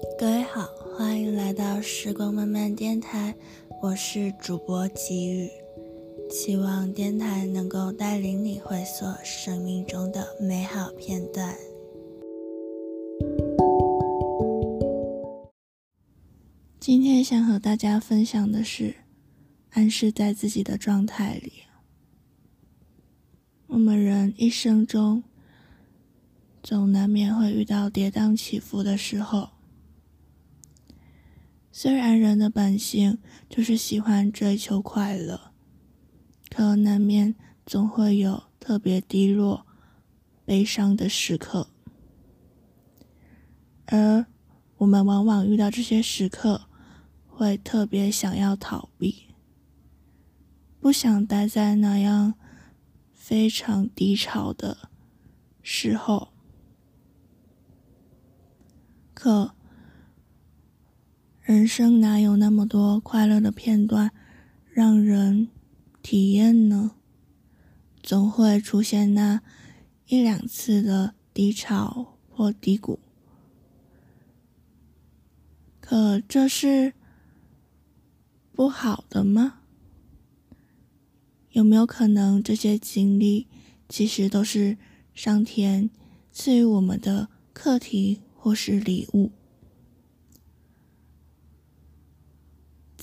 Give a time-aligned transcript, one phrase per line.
[0.00, 0.64] 各位好，
[0.96, 3.34] 欢迎来到时光漫漫电台，
[3.82, 5.50] 我是主播吉宇，
[6.30, 11.52] 希望电台能够带领你回溯生命中的美好片段。
[16.78, 18.94] 今天想和大家分享的是，
[19.70, 21.52] 安适在自己的状态里。
[23.66, 25.24] 我们人一生中，
[26.62, 29.48] 总难免会遇到跌宕起伏的时候。
[31.80, 33.18] 虽然人的本性
[33.48, 35.52] 就是喜欢追求快乐，
[36.50, 39.64] 可难免总会有特别低落、
[40.44, 41.68] 悲伤的时刻，
[43.86, 44.26] 而
[44.78, 46.62] 我们往往遇到这些时刻，
[47.28, 49.28] 会特别想要逃避，
[50.80, 52.34] 不想待在那样
[53.12, 54.90] 非常低潮的
[55.62, 56.32] 时候，
[59.14, 59.54] 可。
[61.48, 64.12] 人生哪有那么多快乐的片段
[64.70, 65.48] 让人
[66.02, 66.90] 体验呢？
[68.02, 69.40] 总会出现那
[70.08, 73.00] 一两次的低潮或低谷。
[75.80, 76.92] 可这是
[78.52, 79.60] 不好的吗？
[81.52, 83.46] 有没有可能这些经历
[83.88, 84.76] 其实都是
[85.14, 85.88] 上天
[86.30, 89.32] 赐予我们的课题或是礼物？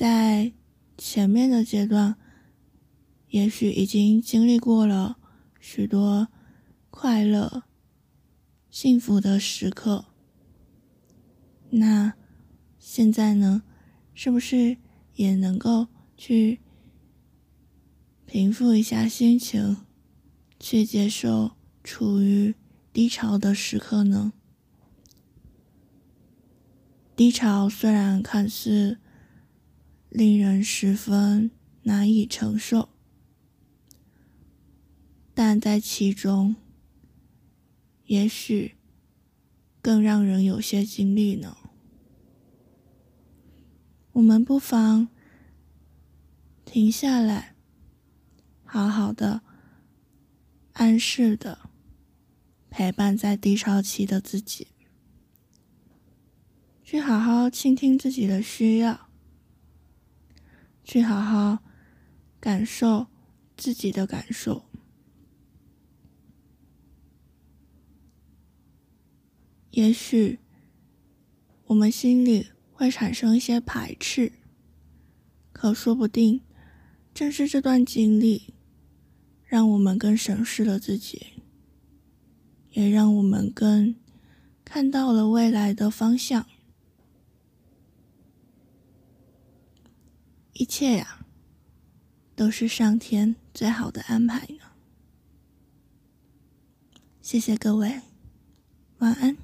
[0.00, 0.54] 在
[0.96, 2.16] 前面的阶段，
[3.28, 5.18] 也许已经经历过了
[5.60, 6.28] 许多
[6.88, 7.64] 快乐、
[8.70, 10.06] 幸福的时刻。
[11.68, 12.14] 那
[12.78, 13.62] 现在呢？
[14.14, 14.78] 是不是
[15.16, 16.60] 也能够去
[18.24, 19.84] 平复一下心情，
[20.58, 21.50] 去接受
[21.84, 22.54] 处于
[22.90, 24.32] 低潮的时刻呢？
[27.14, 28.96] 低潮虽然看似……
[30.10, 31.52] 令人十分
[31.84, 32.88] 难以承受，
[35.32, 36.56] 但在其中，
[38.06, 38.74] 也许
[39.80, 41.56] 更让人有些经历呢。
[44.14, 45.08] 我们不妨
[46.64, 47.54] 停下来，
[48.64, 49.42] 好好的、
[50.72, 51.70] 安适的
[52.68, 54.66] 陪伴在低潮期的自己，
[56.82, 59.09] 去好好倾听自己的需要。
[60.92, 61.60] 去好好
[62.40, 63.06] 感受
[63.56, 64.64] 自己的感受。
[69.70, 70.40] 也许
[71.66, 74.32] 我们心里会产生一些排斥，
[75.52, 76.40] 可说不定
[77.14, 78.52] 正是这段经历，
[79.44, 81.24] 让我们更审视了自己，
[82.72, 83.94] 也让我们更
[84.64, 86.44] 看到了未来的方向。
[90.60, 91.24] 一切呀，
[92.36, 94.72] 都是上天最好的安排呢。
[97.22, 98.02] 谢谢各位，
[98.98, 99.38] 晚安。